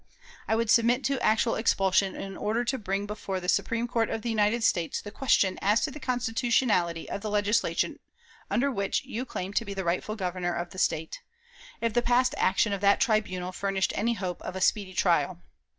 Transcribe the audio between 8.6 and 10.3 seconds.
which you claim to be the rightful